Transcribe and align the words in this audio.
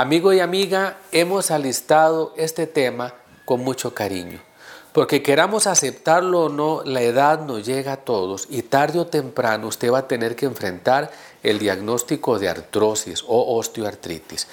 Amigo 0.00 0.32
y 0.32 0.40
amiga, 0.40 0.96
hemos 1.12 1.50
alistado 1.50 2.32
este 2.38 2.66
tema 2.66 3.12
con 3.44 3.60
mucho 3.60 3.92
cariño. 3.92 4.40
Porque 4.94 5.22
queramos 5.22 5.66
aceptarlo 5.66 6.44
o 6.44 6.48
no, 6.48 6.82
la 6.86 7.02
edad 7.02 7.44
nos 7.44 7.66
llega 7.66 7.92
a 7.92 7.96
todos 7.98 8.46
y 8.48 8.62
tarde 8.62 8.98
o 8.98 9.06
temprano 9.06 9.66
usted 9.66 9.92
va 9.92 9.98
a 9.98 10.08
tener 10.08 10.36
que 10.36 10.46
enfrentar 10.46 11.10
el 11.42 11.58
diagnóstico 11.58 12.38
de 12.38 12.48
artrosis 12.48 13.22
o 13.28 13.58
osteoartritis. 13.58 14.46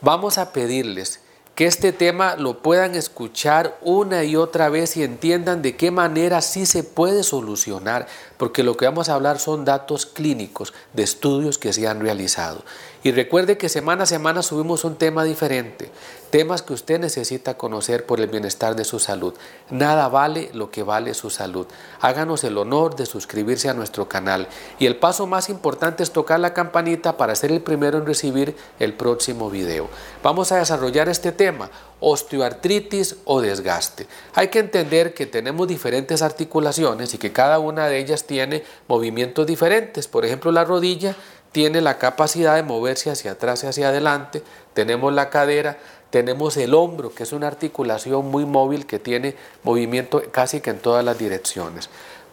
Vamos 0.00 0.38
a 0.38 0.52
pedirles 0.52 1.20
que 1.54 1.66
este 1.66 1.92
tema 1.92 2.36
lo 2.36 2.62
puedan 2.62 2.94
escuchar 2.94 3.78
una 3.82 4.24
y 4.24 4.34
otra 4.34 4.70
vez 4.70 4.96
y 4.96 5.04
entiendan 5.04 5.62
de 5.62 5.76
qué 5.76 5.90
manera 5.90 6.40
sí 6.40 6.66
se 6.66 6.82
puede 6.82 7.22
solucionar, 7.22 8.08
porque 8.38 8.64
lo 8.64 8.76
que 8.76 8.86
vamos 8.86 9.08
a 9.08 9.14
hablar 9.14 9.38
son 9.38 9.64
datos 9.64 10.06
clínicos 10.06 10.72
de 10.94 11.02
estudios 11.02 11.58
que 11.58 11.72
se 11.72 11.86
han 11.86 12.00
realizado. 12.00 12.64
Y 13.02 13.12
recuerde 13.12 13.56
que 13.56 13.70
semana 13.70 14.02
a 14.02 14.06
semana 14.06 14.42
subimos 14.42 14.84
un 14.84 14.96
tema 14.96 15.24
diferente, 15.24 15.90
temas 16.28 16.60
que 16.60 16.74
usted 16.74 17.00
necesita 17.00 17.56
conocer 17.56 18.04
por 18.04 18.20
el 18.20 18.26
bienestar 18.26 18.76
de 18.76 18.84
su 18.84 18.98
salud. 18.98 19.32
Nada 19.70 20.08
vale 20.08 20.50
lo 20.52 20.70
que 20.70 20.82
vale 20.82 21.14
su 21.14 21.30
salud. 21.30 21.66
Háganos 22.00 22.44
el 22.44 22.58
honor 22.58 22.96
de 22.96 23.06
suscribirse 23.06 23.70
a 23.70 23.74
nuestro 23.74 24.06
canal. 24.06 24.48
Y 24.78 24.84
el 24.84 24.96
paso 24.96 25.26
más 25.26 25.48
importante 25.48 26.02
es 26.02 26.10
tocar 26.10 26.40
la 26.40 26.52
campanita 26.52 27.16
para 27.16 27.34
ser 27.34 27.52
el 27.52 27.62
primero 27.62 27.96
en 27.96 28.04
recibir 28.04 28.54
el 28.78 28.92
próximo 28.92 29.48
video. 29.48 29.88
Vamos 30.22 30.52
a 30.52 30.58
desarrollar 30.58 31.08
este 31.08 31.32
tema, 31.32 31.70
osteoartritis 32.00 33.16
o 33.24 33.40
desgaste. 33.40 34.06
Hay 34.34 34.48
que 34.48 34.58
entender 34.58 35.14
que 35.14 35.24
tenemos 35.24 35.66
diferentes 35.66 36.20
articulaciones 36.20 37.14
y 37.14 37.18
que 37.18 37.32
cada 37.32 37.60
una 37.60 37.86
de 37.86 37.98
ellas 37.98 38.24
tiene 38.24 38.62
movimientos 38.88 39.46
diferentes. 39.46 40.06
Por 40.06 40.26
ejemplo, 40.26 40.52
la 40.52 40.64
rodilla 40.64 41.16
tiene 41.52 41.80
la 41.80 41.98
capacidad 41.98 42.56
de 42.56 42.62
moverse 42.62 43.10
hacia 43.10 43.32
atrás 43.32 43.64
y 43.64 43.66
hacia 43.66 43.88
adelante, 43.88 44.42
tenemos 44.74 45.12
la 45.12 45.30
cadera, 45.30 45.78
tenemos 46.10 46.56
el 46.56 46.74
hombro, 46.74 47.14
que 47.14 47.22
es 47.22 47.32
una 47.32 47.46
articulación 47.46 48.26
muy 48.30 48.44
móvil 48.44 48.86
que 48.86 48.98
tiene 48.98 49.36
movimiento 49.62 50.22
casi 50.30 50.60
que 50.60 50.70
en 50.70 50.78
todas 50.78 51.04
las 51.04 51.18
direcciones. 51.18 51.88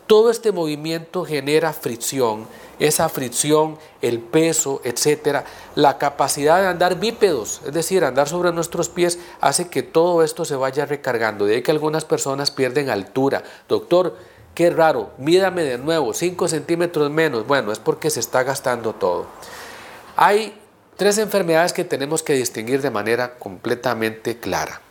Todo 0.08 0.32
este 0.32 0.54
movimiento 0.54 1.26
genera 1.26 1.74
fricción, 1.74 2.48
esa 2.80 3.10
fricción, 3.10 3.78
el 4.02 4.20
peso, 4.20 4.80
etcétera, 4.86 5.44
la 5.76 5.98
capacidad 5.98 6.62
de 6.62 6.68
andar 6.68 6.98
bípedos, 6.98 7.62
es 7.66 7.74
decir, 7.74 8.06
andar 8.06 8.30
sobre 8.30 8.54
nuestros 8.54 8.88
pies, 8.88 9.20
hace 9.42 9.68
que 9.68 9.84
todo 9.84 10.24
esto 10.24 10.46
se 10.46 10.56
vaya 10.56 10.86
recargando. 10.86 11.46
De 11.46 11.56
ahí 11.56 11.62
que 11.62 11.72
algunas 11.72 12.06
personas 12.06 12.52
pierden 12.52 12.90
altura. 12.90 13.44
Doctor, 13.68 14.16
Qué 14.58 14.72
raro, 14.72 15.12
mídame 15.20 15.62
de 15.62 15.78
nuevo, 15.78 16.16
5 16.16 16.48
centímetros 16.48 17.12
menos. 17.12 17.46
Bueno, 17.46 17.72
es 17.72 17.78
porque 17.78 18.10
se 18.10 18.20
está 18.20 18.42
gastando 18.42 18.94
todo. 18.94 19.28
Hay 20.16 20.60
tres 20.96 21.20
enfermedades 21.20 21.74
que 21.74 21.84
tenemos 21.84 22.24
que 22.24 22.34
distinguir 22.34 22.82
de 22.82 22.90
manera 22.90 23.38
completamente 23.38 24.40
clara. 24.40 24.82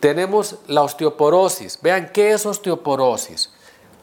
Tenemos 0.00 0.56
la 0.66 0.82
osteoporosis. 0.82 1.78
Vean, 1.80 2.10
¿qué 2.12 2.32
es 2.32 2.44
osteoporosis? 2.44 3.52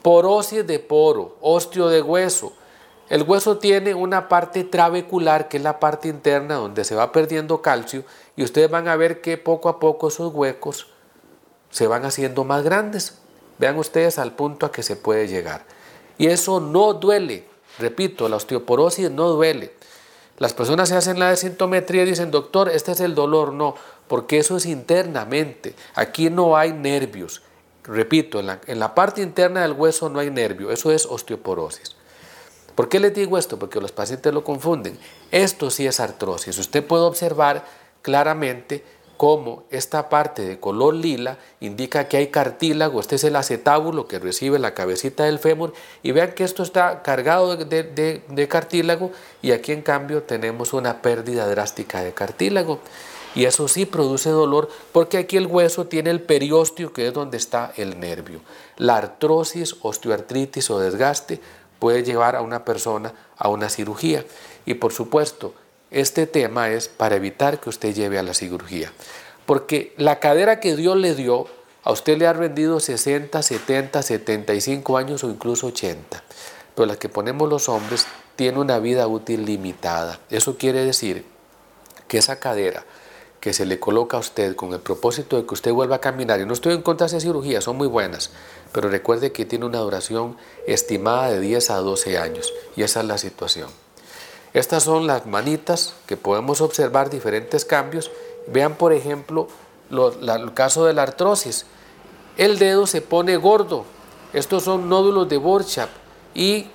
Porosis 0.01 0.65
de 0.65 0.79
poro, 0.79 1.35
osteo 1.41 1.89
de 1.89 2.01
hueso. 2.01 2.53
El 3.09 3.23
hueso 3.23 3.57
tiene 3.57 3.93
una 3.93 4.29
parte 4.29 4.63
trabecular, 4.63 5.49
que 5.49 5.57
es 5.57 5.63
la 5.63 5.81
parte 5.81 6.07
interna 6.07 6.55
donde 6.55 6.85
se 6.85 6.95
va 6.95 7.11
perdiendo 7.11 7.61
calcio, 7.61 8.05
y 8.37 8.45
ustedes 8.45 8.71
van 8.71 8.87
a 8.87 8.95
ver 8.95 9.19
que 9.19 9.37
poco 9.37 9.67
a 9.67 9.77
poco 9.77 10.07
esos 10.07 10.33
huecos 10.33 10.87
se 11.69 11.85
van 11.87 12.05
haciendo 12.05 12.45
más 12.45 12.63
grandes. 12.63 13.17
Vean 13.61 13.77
ustedes 13.77 14.17
al 14.17 14.33
punto 14.33 14.65
a 14.65 14.71
que 14.71 14.81
se 14.81 14.95
puede 14.95 15.27
llegar. 15.27 15.65
Y 16.17 16.25
eso 16.25 16.59
no 16.59 16.95
duele. 16.95 17.45
Repito, 17.77 18.27
la 18.27 18.37
osteoporosis 18.37 19.11
no 19.11 19.29
duele. 19.29 19.71
Las 20.39 20.55
personas 20.55 20.89
se 20.89 20.95
hacen 20.95 21.19
la 21.19 21.29
desintometría 21.29 22.01
y 22.01 22.07
dicen, 22.07 22.31
doctor, 22.31 22.69
este 22.69 22.93
es 22.93 23.01
el 23.01 23.13
dolor. 23.13 23.53
No, 23.53 23.75
porque 24.07 24.39
eso 24.39 24.57
es 24.57 24.65
internamente. 24.65 25.75
Aquí 25.93 26.31
no 26.31 26.57
hay 26.57 26.73
nervios. 26.73 27.43
Repito, 27.83 28.39
en 28.39 28.47
la, 28.47 28.61
en 28.65 28.79
la 28.79 28.95
parte 28.95 29.21
interna 29.21 29.61
del 29.61 29.73
hueso 29.73 30.09
no 30.09 30.17
hay 30.17 30.31
nervio. 30.31 30.71
Eso 30.71 30.91
es 30.91 31.05
osteoporosis. 31.05 31.95
¿Por 32.73 32.89
qué 32.89 32.99
les 32.99 33.13
digo 33.13 33.37
esto? 33.37 33.59
Porque 33.59 33.79
los 33.79 33.91
pacientes 33.91 34.33
lo 34.33 34.43
confunden. 34.43 34.97
Esto 35.29 35.69
sí 35.69 35.85
es 35.85 35.99
artrosis. 35.99 36.57
Usted 36.57 36.83
puede 36.83 37.03
observar 37.03 37.63
claramente 38.01 38.83
como 39.21 39.65
esta 39.69 40.09
parte 40.09 40.41
de 40.41 40.59
color 40.59 40.95
lila 40.95 41.37
indica 41.59 42.07
que 42.07 42.17
hay 42.17 42.29
cartílago, 42.29 42.99
este 42.99 43.17
es 43.17 43.23
el 43.23 43.35
acetábulo 43.35 44.07
que 44.07 44.17
recibe 44.17 44.57
la 44.57 44.73
cabecita 44.73 45.25
del 45.25 45.37
fémur 45.37 45.73
y 46.01 46.11
vean 46.11 46.31
que 46.31 46.43
esto 46.43 46.63
está 46.63 47.03
cargado 47.03 47.55
de, 47.55 48.47
cartílago 48.49 49.11
y 49.43 49.51
aquí 49.51 49.73
en 49.73 49.83
cambio 49.83 50.23
tenemos 50.23 50.73
una 50.73 51.03
pérdida 51.03 51.47
drástica 51.47 52.01
de 52.01 52.15
cartílago 52.15 52.79
y 53.35 53.45
eso 53.45 53.67
sí 53.67 53.85
produce 53.85 54.31
dolor 54.31 54.69
porque 54.91 55.19
aquí 55.19 55.37
el 55.37 55.45
hueso 55.45 55.85
tiene 55.85 56.09
el 56.09 56.21
periósteo 56.21 56.91
que 56.91 57.05
es 57.05 57.13
donde 57.13 57.37
está 57.37 57.73
el 57.77 57.99
nervio. 57.99 58.41
La 58.77 58.97
artrosis, 58.97 59.75
osteoartritis 59.83 60.71
o 60.71 60.79
desgaste 60.79 61.39
puede 61.77 62.01
llevar 62.01 62.35
a 62.35 62.41
una 62.41 62.65
persona 62.65 63.13
a 63.37 63.49
una 63.49 63.69
cirugía 63.69 64.25
y 64.65 64.73
por 64.73 64.93
supuesto 64.93 65.53
este 65.91 66.25
tema 66.25 66.69
es 66.69 66.87
para 66.87 67.17
evitar 67.17 67.59
que 67.59 67.69
usted 67.69 67.93
lleve 67.93 68.17
a 68.17 68.23
la 68.23 68.33
cirugía. 68.33 68.91
Porque 69.45 69.93
la 69.97 70.19
cadera 70.19 70.61
que 70.61 70.75
Dios 70.75 70.95
le 70.95 71.15
dio, 71.15 71.47
a 71.83 71.91
usted 71.91 72.17
le 72.17 72.27
ha 72.27 72.33
rendido 72.33 72.79
60, 72.79 73.41
70, 73.41 74.01
75 74.01 74.97
años 74.97 75.23
o 75.23 75.29
incluso 75.29 75.67
80. 75.67 76.23
Pero 76.75 76.85
la 76.85 76.95
que 76.95 77.09
ponemos 77.09 77.49
los 77.49 77.67
hombres 77.67 78.07
tiene 78.37 78.59
una 78.59 78.79
vida 78.79 79.05
útil 79.07 79.45
limitada. 79.45 80.19
Eso 80.29 80.57
quiere 80.57 80.85
decir 80.85 81.25
que 82.07 82.17
esa 82.17 82.39
cadera 82.39 82.85
que 83.41 83.53
se 83.53 83.65
le 83.65 83.79
coloca 83.79 84.17
a 84.17 84.19
usted 84.19 84.55
con 84.55 84.71
el 84.71 84.79
propósito 84.79 85.35
de 85.35 85.45
que 85.45 85.53
usted 85.55 85.73
vuelva 85.73 85.97
a 85.97 86.01
caminar, 86.01 86.39
y 86.39 86.45
no 86.45 86.53
estoy 86.53 86.73
en 86.73 86.83
contra 86.83 87.07
de 87.07 87.17
esa 87.17 87.19
cirugía, 87.19 87.59
son 87.59 87.75
muy 87.75 87.87
buenas, 87.87 88.29
pero 88.71 88.87
recuerde 88.87 89.31
que 89.31 89.45
tiene 89.45 89.65
una 89.65 89.79
duración 89.79 90.37
estimada 90.67 91.31
de 91.31 91.39
10 91.39 91.71
a 91.71 91.77
12 91.77 92.19
años, 92.19 92.53
y 92.75 92.83
esa 92.83 93.01
es 93.01 93.07
la 93.07 93.17
situación. 93.17 93.69
Estas 94.53 94.83
son 94.83 95.07
las 95.07 95.25
manitas 95.25 95.95
que 96.05 96.17
podemos 96.17 96.61
observar 96.61 97.09
diferentes 97.09 97.63
cambios. 97.65 98.11
Vean, 98.47 98.75
por 98.75 98.93
ejemplo, 98.93 99.47
el 99.89 100.53
caso 100.53 100.85
de 100.85 100.93
la 100.93 101.03
artrosis. 101.03 101.65
El 102.37 102.59
dedo 102.59 102.87
se 102.87 103.01
pone 103.01 103.37
gordo. 103.37 103.85
Estos 104.33 104.63
son 104.63 104.89
nódulos 104.89 105.27
de 105.29 105.37
Borchardt 105.37 105.91
y 106.33 106.67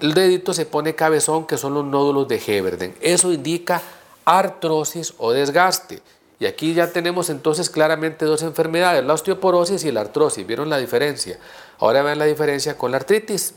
el 0.00 0.14
dedito 0.14 0.52
se 0.52 0.66
pone 0.66 0.94
cabezón, 0.94 1.46
que 1.46 1.56
son 1.56 1.74
los 1.74 1.84
nódulos 1.84 2.28
de 2.28 2.40
Heberden. 2.44 2.94
Eso 3.00 3.32
indica 3.32 3.82
artrosis 4.24 5.14
o 5.18 5.32
desgaste. 5.32 6.02
Y 6.38 6.44
aquí 6.44 6.74
ya 6.74 6.92
tenemos 6.92 7.30
entonces 7.30 7.70
claramente 7.70 8.26
dos 8.26 8.42
enfermedades, 8.42 9.04
la 9.04 9.14
osteoporosis 9.14 9.84
y 9.84 9.92
la 9.92 10.02
artrosis. 10.02 10.46
¿Vieron 10.46 10.68
la 10.68 10.76
diferencia? 10.76 11.38
Ahora 11.78 12.02
vean 12.02 12.18
la 12.18 12.26
diferencia 12.26 12.76
con 12.76 12.90
la 12.90 12.98
artritis. 12.98 13.54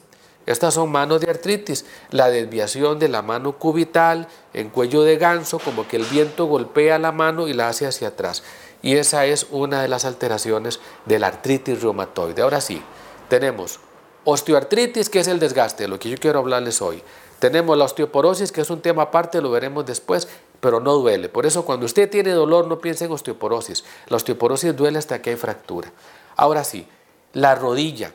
Estas 0.49 0.73
son 0.73 0.91
manos 0.91 1.21
de 1.21 1.29
artritis, 1.29 1.85
la 2.09 2.31
desviación 2.31 2.97
de 2.97 3.07
la 3.07 3.21
mano 3.21 3.59
cubital 3.59 4.27
en 4.55 4.71
cuello 4.71 5.03
de 5.03 5.15
ganso, 5.17 5.59
como 5.59 5.87
que 5.87 5.97
el 5.97 6.05
viento 6.05 6.45
golpea 6.45 6.97
la 6.97 7.11
mano 7.11 7.47
y 7.47 7.53
la 7.53 7.67
hace 7.67 7.85
hacia 7.85 8.07
atrás. 8.07 8.41
Y 8.81 8.95
esa 8.95 9.27
es 9.27 9.45
una 9.51 9.83
de 9.83 9.87
las 9.87 10.05
alteraciones 10.05 10.79
de 11.05 11.19
la 11.19 11.27
artritis 11.27 11.83
reumatoide. 11.83 12.41
Ahora 12.41 12.61
sí, 12.61 12.81
tenemos 13.27 13.79
osteoartritis, 14.23 15.11
que 15.11 15.19
es 15.19 15.27
el 15.27 15.37
desgaste, 15.37 15.87
lo 15.87 15.99
que 15.99 16.09
yo 16.09 16.17
quiero 16.17 16.39
hablarles 16.39 16.81
hoy. 16.81 17.03
Tenemos 17.37 17.77
la 17.77 17.85
osteoporosis, 17.85 18.51
que 18.51 18.61
es 18.61 18.71
un 18.71 18.81
tema 18.81 19.03
aparte, 19.03 19.41
lo 19.41 19.51
veremos 19.51 19.85
después, 19.85 20.27
pero 20.59 20.79
no 20.79 20.95
duele. 20.95 21.29
Por 21.29 21.45
eso 21.45 21.63
cuando 21.63 21.85
usted 21.85 22.09
tiene 22.09 22.31
dolor, 22.31 22.65
no 22.65 22.79
piense 22.79 23.05
en 23.05 23.11
osteoporosis. 23.11 23.85
La 24.07 24.17
osteoporosis 24.17 24.75
duele 24.75 24.97
hasta 24.97 25.21
que 25.21 25.29
hay 25.29 25.35
fractura. 25.35 25.91
Ahora 26.35 26.63
sí, 26.63 26.87
la 27.33 27.53
rodilla. 27.53 28.13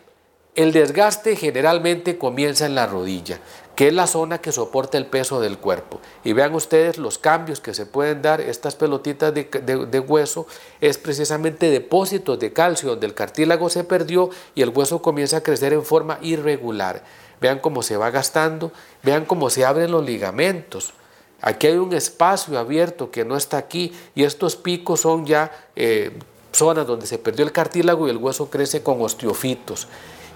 El 0.54 0.70
desgaste 0.70 1.34
generalmente 1.34 2.16
comienza 2.16 2.64
en 2.64 2.76
la 2.76 2.86
rodilla, 2.86 3.40
que 3.74 3.88
es 3.88 3.92
la 3.92 4.06
zona 4.06 4.38
que 4.38 4.52
soporta 4.52 4.96
el 4.96 5.06
peso 5.06 5.40
del 5.40 5.58
cuerpo. 5.58 6.00
Y 6.22 6.32
vean 6.32 6.54
ustedes 6.54 6.96
los 6.96 7.18
cambios 7.18 7.58
que 7.58 7.74
se 7.74 7.86
pueden 7.86 8.22
dar, 8.22 8.40
estas 8.40 8.76
pelotitas 8.76 9.34
de, 9.34 10.04
hueso, 10.06 10.46
es 10.80 10.96
precisamente 10.96 11.70
depósitos 11.70 12.38
de 12.38 12.52
calcio 12.52 12.90
donde 12.90 13.06
el 13.06 13.14
cartílago 13.14 13.68
se 13.68 13.82
perdió 13.82 14.30
y 14.54 14.62
el 14.62 14.68
hueso 14.68 15.02
comienza 15.02 15.38
a 15.38 15.42
crecer 15.42 15.72
en 15.72 15.84
forma 15.84 16.20
irregular. 16.22 17.02
Vean 17.40 17.58
cómo 17.58 17.82
se 17.82 17.96
va 17.96 18.10
gastando, 18.10 18.70
vean 19.02 19.24
cómo 19.24 19.50
se 19.50 19.64
abren 19.64 19.90
los 19.90 20.04
ligamentos. 20.04 20.94
Aquí 21.40 21.66
hay 21.66 21.78
un 21.78 21.92
espacio 21.94 22.60
abierto 22.60 23.10
que 23.10 23.24
no 23.24 23.36
está 23.36 23.56
aquí 23.56 23.92
y 24.14 24.22
estos 24.22 24.54
picos 24.54 25.00
son 25.00 25.26
ya 25.26 25.50
eh, 25.74 26.16
zonas 26.52 26.86
donde 26.86 27.06
se 27.06 27.18
perdió 27.18 27.44
el 27.44 27.50
cartílago 27.50 28.06
y 28.06 28.10
el 28.10 28.18
hueso 28.18 28.48
crece 28.50 28.84
con 28.84 29.02
osteofitos. 29.02 29.88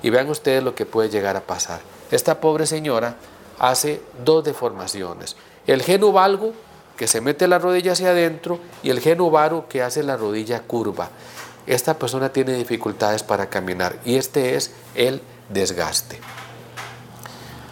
Y 0.02 0.10
vean 0.10 0.28
ustedes 0.28 0.62
lo 0.62 0.74
que 0.74 0.86
puede 0.86 1.08
llegar 1.08 1.36
a 1.36 1.40
pasar. 1.40 1.80
Esta 2.10 2.40
pobre 2.40 2.66
señora 2.66 3.16
hace 3.58 4.00
dos 4.24 4.44
deformaciones. 4.44 5.36
El 5.66 5.82
geno 5.82 6.12
valgo, 6.12 6.52
que 6.96 7.06
se 7.06 7.20
mete 7.20 7.48
la 7.48 7.58
rodilla 7.58 7.92
hacia 7.92 8.10
adentro, 8.10 8.58
y 8.82 8.90
el 8.90 9.00
geno 9.00 9.30
varo, 9.30 9.68
que 9.68 9.82
hace 9.82 10.02
la 10.02 10.16
rodilla 10.16 10.62
curva. 10.62 11.10
Esta 11.68 11.98
persona 11.98 12.32
tiene 12.32 12.54
dificultades 12.54 13.22
para 13.22 13.50
caminar 13.50 13.98
y 14.06 14.16
este 14.16 14.54
es 14.54 14.72
el 14.94 15.20
desgaste. 15.50 16.18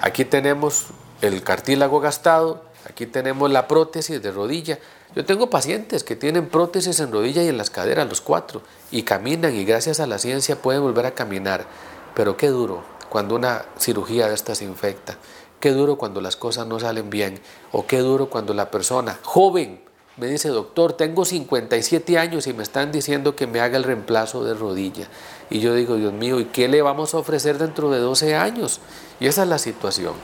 Aquí 0.03 0.27
tenemos 0.27 0.89
el 1.23 1.43
cartílago 1.43 2.01
gastado, 2.01 2.63
aquí 2.87 3.07
tenemos 3.07 3.51
la 3.51 3.67
prótesis 3.67 4.23
de 4.23 4.31
rodilla. 4.33 4.79
Yo 5.15 5.25
tengo 5.25 5.49
pacientes 5.49 6.05
que 6.05 6.15
tienen 6.15 6.51
prótesis 6.51 7.01
en 7.01 7.11
rodilla 7.11 7.43
y 7.43 7.49
en 7.49 7.57
las 7.57 7.71
caderas, 7.71 8.07
los 8.07 8.21
cuatro, 8.21 8.61
y 8.91 9.03
caminan 9.05 9.55
y 9.55 9.65
gracias 9.65 9.99
a 9.99 10.07
la 10.07 10.19
ciencia 10.19 10.57
pueden 10.57 10.83
volver 10.83 11.07
a 11.07 11.15
caminar. 11.15 11.65
Pero 12.17 12.39
qué 12.39 12.49
duro 12.49 12.83
cuando 13.11 13.37
una 13.37 13.67
cirugía 13.79 14.27
de 14.27 14.35
estas 14.35 14.63
infecta. 14.63 15.19
Qué 15.61 15.73
duro 15.73 15.97
cuando 15.97 16.23
las 16.23 16.35
cosas 16.35 16.67
no 16.67 16.81
salen 16.81 17.11
bien. 17.11 17.39
O 17.73 17.87
qué 17.87 17.99
duro 17.99 18.31
cuando 18.31 18.55
la 18.55 18.71
persona 18.71 19.19
joven 19.23 19.81
me 20.17 20.29
dice, 20.29 20.49
doctor, 20.49 20.95
tengo 20.95 21.27
57 21.27 22.17
años 22.17 22.47
y 22.47 22.55
me 22.55 22.63
están 22.63 22.91
diciendo 22.91 23.37
que 23.37 23.47
me 23.47 23.61
haga 23.61 23.77
el 23.77 23.85
reemplazo 23.85 24.45
de 24.45 24.55
rodilla. 24.55 25.09
Y 25.51 25.61
yo 25.61 25.75
digo, 25.75 25.97
Dios 25.97 26.15
mío, 26.15 26.41
¿y 26.41 26.47
qué 26.47 26.69
le 26.69 26.81
vamos 26.81 27.13
a 27.13 27.19
ofrecer 27.19 27.59
dentro 27.59 27.91
de 27.91 27.99
12 27.99 28.35
años? 28.35 28.81
Y 29.21 29.27
esa 29.27 29.43
es 29.43 29.49
la 29.51 29.59
situación. 29.59 30.15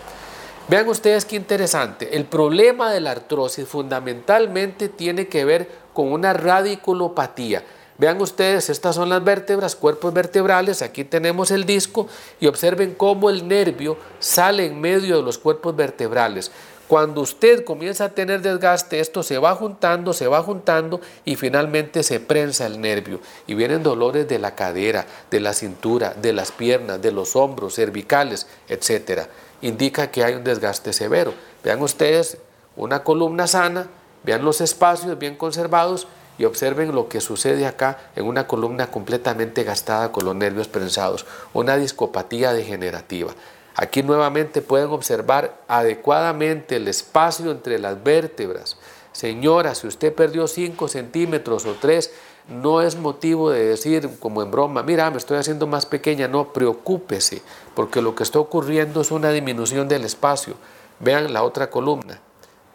Vean 0.69 0.89
ustedes 0.89 1.27
qué 1.27 1.37
interesante. 1.37 2.17
El 2.17 2.25
problema 2.25 2.91
de 2.91 3.01
la 3.01 3.11
artrosis 3.11 3.69
fundamentalmente 3.69 4.89
tiene 4.89 5.29
que 5.29 5.45
ver 5.45 5.69
con 5.93 6.11
una 6.11 6.33
radiculopatía. 6.33 7.63
Vean 7.99 8.21
ustedes, 8.21 8.71
estas 8.71 8.97
son 8.97 9.09
las 9.09 9.23
vértebras, 9.23 9.77
cuerpos 9.77 10.13
vertebrales, 10.13 10.83
aquí 10.83 11.05
tenemos 11.05 11.51
el 11.51 11.65
disco 11.65 12.09
y 12.41 12.47
observen 12.47 12.95
cómo 12.95 13.31
el 13.31 13.47
nervio 13.47 13.97
sale 14.19 14.67
en 14.67 14.81
medio 14.81 15.17
de 15.17 15.23
los 15.23 15.39
cuerpos 15.39 15.77
vertebrales. 15.77 16.51
Cuando 16.89 17.23
usted 17.23 17.65
comienza 17.65 18.07
a 18.07 18.09
tener 18.11 18.43
desgaste, 18.43 19.01
esto 19.01 19.23
se 19.23 19.39
va 19.39 19.55
juntando, 19.55 20.13
se 20.13 20.27
va 20.27 20.43
juntando 20.43 21.01
y 21.25 21.37
finalmente 21.37 22.03
se 22.03 22.21
prensa 22.21 22.67
el 22.67 22.81
nervio. 22.81 23.21
Y 23.47 23.55
vienen 23.55 23.83
dolores 23.83 24.29
de 24.29 24.39
la 24.39 24.55
cadera, 24.55 25.07
de 25.31 25.41
la 25.41 25.55
cintura, 25.55 26.13
de 26.21 26.35
las 26.35 26.53
piernas, 26.53 27.01
de 27.01 27.13
los 27.13 27.35
hombros, 27.35 27.77
cervicales, 27.77 28.47
etcétera 28.69 29.29
indica 29.63 30.11
que 30.11 30.23
hay 30.23 30.35
un 30.35 30.45
desgaste 30.45 30.93
severo. 30.93 31.33
Vean 31.65 31.81
ustedes 31.81 32.37
una 32.77 33.03
columna 33.03 33.47
sana, 33.47 33.87
vean 34.25 34.45
los 34.45 34.61
espacios 34.61 35.19
bien 35.19 35.37
conservados 35.37 36.07
y 36.43 36.45
observen 36.45 36.93
lo 36.93 37.09
que 37.09 37.21
sucede 37.21 37.67
acá 37.67 38.11
en 38.17 38.25
una 38.25 38.49
columna 38.49 38.89
completamente 38.89 39.63
gastada 39.63 40.11
con 40.11 40.25
los 40.25 40.35
nervios 40.35 40.67
prensados, 40.67 41.25
una 41.55 41.77
discopatía 41.77 42.53
degenerativa. 42.53 43.33
Aquí 43.77 44.03
nuevamente 44.03 44.61
pueden 44.61 44.91
observar 44.91 45.55
adecuadamente 45.69 46.75
el 46.75 46.89
espacio 46.89 47.53
entre 47.53 47.79
las 47.79 48.03
vértebras. 48.03 48.77
Señora, 49.13 49.77
si 49.77 49.87
usted 49.87 50.13
perdió 50.13 50.49
5 50.49 50.89
centímetros 50.89 51.65
o 51.65 51.77
3, 51.81 52.11
no 52.49 52.83
es 52.83 52.97
motivo 52.97 53.51
de 53.51 53.65
decir 53.65 54.11
como 54.19 54.43
en 54.43 54.51
broma, 54.51 54.83
mira, 54.83 55.09
me 55.13 55.19
estoy 55.19 55.39
haciendo 55.39 55.69
más 55.69 55.87
pequeña, 55.87 56.27
no, 56.27 56.53
preocúpese, 56.53 57.41
porque 57.77 58.03
lo 58.03 58.17
que 58.17 58.25
está 58.25 58.41
ocurriendo 58.41 59.03
es 59.03 59.13
una 59.13 59.31
disminución 59.31 59.87
del 59.87 60.05
espacio. 60.05 60.55
Vean 60.99 61.33
la 61.33 61.45
otra 61.45 61.71
columna, 61.71 62.19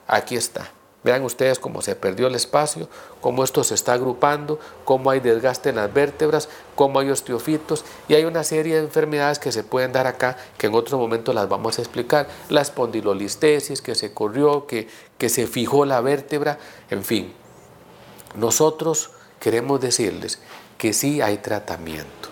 aquí 0.07 0.37
está. 0.37 0.71
Vean 1.03 1.23
ustedes 1.23 1.59
cómo 1.59 1.81
se 1.81 1.95
perdió 1.95 2.27
el 2.27 2.35
espacio, 2.35 2.89
cómo 3.21 3.43
esto 3.43 3.63
se 3.63 3.75
está 3.75 3.93
agrupando, 3.93 4.59
cómo 4.83 5.09
hay 5.09 5.19
desgaste 5.19 5.69
en 5.69 5.75
las 5.75 5.93
vértebras, 5.93 6.49
cómo 6.75 6.99
hay 6.99 7.11
osteofitos 7.11 7.85
y 8.07 8.15
hay 8.15 8.25
una 8.25 8.43
serie 8.43 8.75
de 8.75 8.83
enfermedades 8.83 9.39
que 9.39 9.51
se 9.51 9.63
pueden 9.63 9.93
dar 9.93 10.07
acá 10.07 10.37
que 10.57 10.67
en 10.67 10.75
otro 10.75 10.97
momento 10.97 11.33
las 11.33 11.47
vamos 11.47 11.77
a 11.77 11.81
explicar. 11.81 12.27
La 12.49 12.61
espondilolistesis 12.61 13.81
que 13.81 13.95
se 13.95 14.13
corrió, 14.13 14.65
que, 14.65 14.87
que 15.17 15.29
se 15.29 15.47
fijó 15.47 15.85
la 15.85 16.01
vértebra, 16.01 16.57
en 16.89 17.03
fin. 17.03 17.33
Nosotros 18.35 19.11
queremos 19.39 19.79
decirles 19.79 20.39
que 20.77 20.93
sí 20.93 21.21
hay 21.21 21.37
tratamiento. 21.37 22.29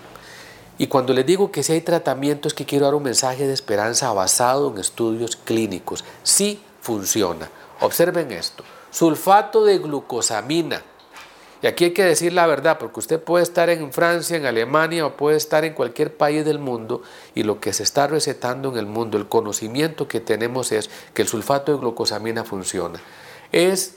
Y 0.78 0.88
cuando 0.88 1.14
les 1.14 1.24
digo 1.24 1.50
que 1.50 1.62
sí 1.62 1.72
hay 1.72 1.80
tratamiento 1.80 2.48
es 2.48 2.54
que 2.54 2.66
quiero 2.66 2.84
dar 2.86 2.94
un 2.94 3.02
mensaje 3.02 3.46
de 3.46 3.54
esperanza 3.54 4.12
basado 4.12 4.70
en 4.70 4.78
estudios 4.78 5.36
clínicos. 5.36 6.04
Sí 6.22 6.62
funciona. 6.82 7.50
Observen 7.80 8.32
esto. 8.32 8.64
Sulfato 8.90 9.64
de 9.64 9.78
glucosamina. 9.78 10.82
Y 11.62 11.66
aquí 11.66 11.84
hay 11.84 11.92
que 11.92 12.04
decir 12.04 12.32
la 12.32 12.46
verdad, 12.46 12.78
porque 12.78 13.00
usted 13.00 13.20
puede 13.20 13.42
estar 13.42 13.70
en 13.70 13.92
Francia, 13.92 14.36
en 14.36 14.46
Alemania 14.46 15.06
o 15.06 15.16
puede 15.16 15.36
estar 15.36 15.64
en 15.64 15.72
cualquier 15.72 16.16
país 16.16 16.44
del 16.44 16.58
mundo 16.58 17.02
y 17.34 17.42
lo 17.42 17.60
que 17.60 17.72
se 17.72 17.82
está 17.82 18.06
recetando 18.06 18.70
en 18.70 18.78
el 18.78 18.86
mundo, 18.86 19.16
el 19.16 19.26
conocimiento 19.26 20.06
que 20.06 20.20
tenemos 20.20 20.70
es 20.72 20.90
que 21.14 21.22
el 21.22 21.28
sulfato 21.28 21.72
de 21.72 21.78
glucosamina 21.78 22.44
funciona. 22.44 23.00
Es 23.52 23.96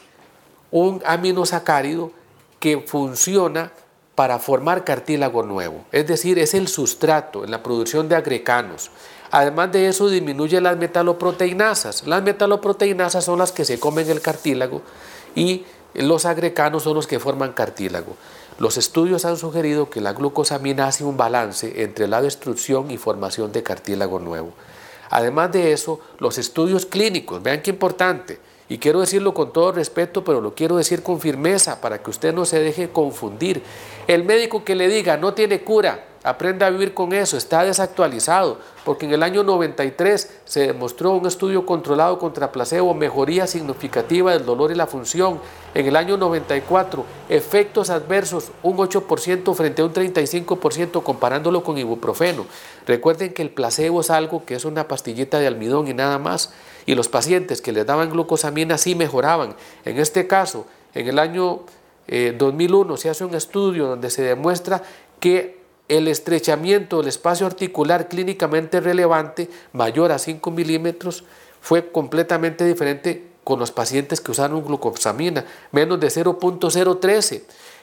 un 0.72 1.02
aminosacárido 1.06 2.12
que 2.60 2.80
funciona 2.80 3.72
para 4.16 4.40
formar 4.40 4.84
cartílago 4.84 5.44
nuevo, 5.44 5.86
es 5.92 6.06
decir, 6.08 6.40
es 6.40 6.54
el 6.54 6.68
sustrato 6.68 7.46
en 7.46 7.52
la 7.52 7.64
producción 7.64 8.10
de 8.10 8.16
agrecanos. 8.16 8.92
Además 9.31 9.72
de 9.72 9.88
eso 9.88 10.10
disminuye 10.10 10.60
las 10.62 10.78
metaloproteinasas. 10.78 12.08
Las 12.08 12.24
metaloproteinasas 12.24 13.24
son 13.24 13.40
las 13.40 13.52
que 13.52 13.66
se 13.66 13.80
comen 13.80 14.10
el 14.10 14.22
cartílago 14.22 14.81
y 15.36 15.66
los 15.94 16.26
agrecanos 16.26 16.84
son 16.84 16.96
los 16.96 17.08
que 17.08 17.20
forman 17.20 17.54
cartílago. 17.54 18.16
Los 18.58 18.78
estudios 18.78 19.26
han 19.26 19.38
sugerido 19.38 19.90
que 19.90 20.02
la 20.02 20.14
glucosamina 20.14 20.88
hace 20.88 21.04
un 21.04 21.18
balance 21.18 21.84
entre 21.84 22.08
la 22.08 22.22
destrucción 22.22 22.92
y 22.92 22.98
formación 22.98 23.52
de 23.52 23.64
cartílago 23.64 24.20
nuevo. 24.20 24.52
Además 25.10 25.52
de 25.52 25.72
eso, 25.72 26.00
los 26.20 26.38
estudios 26.38 26.86
clínicos, 26.86 27.42
vean 27.42 27.62
qué 27.62 27.72
importante, 27.72 28.40
y 28.68 28.78
quiero 28.78 29.00
decirlo 29.00 29.34
con 29.34 29.52
todo 29.52 29.72
respeto, 29.72 30.24
pero 30.24 30.42
lo 30.42 30.54
quiero 30.54 30.78
decir 30.78 31.02
con 31.02 31.20
firmeza 31.20 31.81
para 31.81 32.04
que 32.04 32.12
usted 32.12 32.34
no 32.34 32.46
se 32.46 32.60
deje 32.60 32.90
confundir. 32.90 33.64
El 34.08 34.24
médico 34.24 34.64
que 34.64 34.76
le 34.76 34.88
diga 34.88 35.18
no 35.18 35.34
tiene 35.34 35.62
cura, 35.62 36.06
aprenda 36.30 36.68
a 36.68 36.70
vivir 36.70 36.94
con 36.94 37.14
eso, 37.14 37.38
está 37.38 37.64
desactualizado, 37.64 38.58
porque 38.86 39.06
en 39.06 39.14
el 39.14 39.24
año 39.24 39.44
93 39.44 40.42
se 40.46 40.68
demostró 40.68 41.12
un 41.12 41.26
estudio 41.28 41.66
controlado 41.66 42.20
contra 42.20 42.52
placebo, 42.52 42.94
mejoría 42.94 43.48
significativa 43.48 44.31
del 44.31 44.46
dolor 44.46 44.72
y 44.72 44.76
la 44.76 44.88
función. 44.88 45.40
En 45.74 45.86
el 45.86 45.96
año 45.96 46.18
94, 46.18 47.06
efectos 47.30 47.90
adversos, 47.90 48.52
un 48.64 48.78
8% 48.78 49.54
frente 49.54 49.81
a 49.81 49.86
un 49.86 49.94
35% 49.94 51.04
comparándolo 51.04 51.64
con 51.64 51.78
ibuprofeno. 51.78 52.46
Recuerden 52.88 53.34
que 53.34 53.42
el 53.42 53.52
placebo 53.52 54.02
es 54.02 54.10
algo 54.10 54.46
que 54.46 54.56
es 54.56 54.66
una 54.66 54.88
pastillita 54.88 55.40
de 55.40 55.48
almidón 55.48 55.88
y 55.88 55.94
nada 55.94 56.18
más 56.18 56.54
y 56.86 56.96
los 56.96 57.08
pacientes 57.08 57.62
que 57.62 57.72
les 57.72 57.86
daban 57.86 58.10
glucosamina 58.10 58.78
sí 58.78 58.96
mejoraban. 58.96 59.56
En 59.86 60.00
este 60.00 60.26
caso, 60.26 60.66
en 60.96 61.08
el 61.08 61.20
año 61.20 61.62
2001 62.08 62.94
eh, 62.94 62.98
se 62.98 63.10
hace 63.10 63.26
un 63.26 63.36
estudio 63.36 63.88
donde 63.88 64.10
se 64.10 64.24
demuestra 64.24 64.81
que 65.20 65.58
el 65.89 66.07
estrechamiento 66.07 66.97
del 66.97 67.07
espacio 67.07 67.45
articular 67.45 68.07
clínicamente 68.07 68.80
relevante, 68.80 69.50
mayor 69.74 70.12
a 70.12 70.19
5 70.19 70.50
milímetros, 70.51 71.25
fue 71.62 71.91
completamente 71.91 72.63
diferente 72.65 73.27
con 73.44 73.59
los 73.59 73.71
pacientes 73.71 74.21
que 74.21 74.31
usaron 74.31 74.63
glucosamina, 74.63 75.44
menos 75.71 76.00
de 76.00 76.07
0.013. 76.07 77.41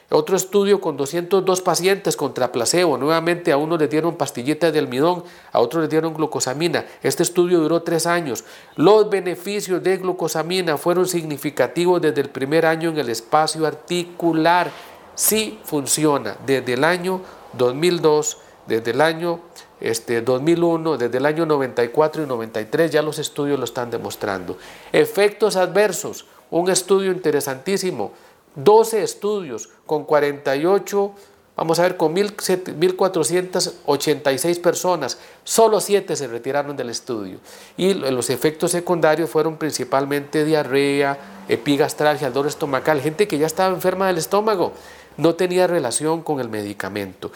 Otro 0.09 0.37
estudio 0.37 0.79
con 0.79 0.95
202 0.95 1.61
pacientes 1.61 2.15
contra 2.15 2.53
placebo. 2.53 2.97
Nuevamente 2.97 3.51
a 3.51 3.57
uno 3.57 3.77
le 3.77 3.89
dieron 3.89 4.15
pastillitas 4.15 4.71
de 4.71 4.79
almidón, 4.79 5.25
a 5.51 5.59
otro 5.59 5.81
le 5.81 5.89
dieron 5.89 6.13
glucosamina. 6.13 6.85
Este 7.03 7.23
estudio 7.23 7.59
duró 7.59 7.81
tres 7.83 8.05
años. 8.07 8.45
Los 8.77 9.09
beneficios 9.09 9.83
de 9.83 9.97
glucosamina 9.97 10.77
fueron 10.77 11.05
significativos 11.07 12.01
desde 12.01 12.21
el 12.21 12.29
primer 12.29 12.65
año 12.65 12.89
en 12.91 12.99
el 12.99 13.09
espacio 13.09 13.67
articular. 13.67 14.71
Sí 15.13 15.59
funciona 15.65 16.37
desde 16.45 16.73
el 16.73 16.85
año 16.85 17.19
2002, 17.57 18.37
desde 18.67 18.91
el 18.91 19.01
año 19.01 19.39
este, 19.79 20.21
2001, 20.21 20.97
desde 20.97 21.17
el 21.17 21.25
año 21.25 21.45
94 21.45 22.23
y 22.23 22.25
93 22.25 22.91
ya 22.91 23.01
los 23.01 23.19
estudios 23.19 23.57
lo 23.57 23.65
están 23.65 23.91
demostrando. 23.91 24.57
Efectos 24.91 25.55
adversos, 25.55 26.25
un 26.49 26.69
estudio 26.69 27.11
interesantísimo 27.11 28.11
12 28.57 29.03
estudios 29.03 29.69
con 29.85 30.03
48, 30.03 31.13
vamos 31.55 31.77
a 31.77 31.83
ver, 31.83 31.95
con 31.95 32.15
1.486 32.15 34.61
personas, 34.61 35.19
solo 35.43 35.79
7 35.79 36.15
se 36.15 36.25
retiraron 36.27 36.75
del 36.75 36.89
estudio. 36.89 37.37
Y 37.77 37.93
los 37.93 38.31
efectos 38.31 38.71
secundarios 38.71 39.29
fueron 39.29 39.57
principalmente 39.57 40.43
diarrea, 40.43 41.43
epigastralgia, 41.47 42.31
dolor 42.31 42.47
estomacal, 42.47 42.99
gente 42.99 43.27
que 43.27 43.37
ya 43.37 43.45
estaba 43.45 43.75
enferma 43.75 44.07
del 44.07 44.17
estómago, 44.17 44.73
no 45.17 45.35
tenía 45.35 45.67
relación 45.67 46.21
con 46.21 46.39
el 46.39 46.49
medicamento. 46.49 47.31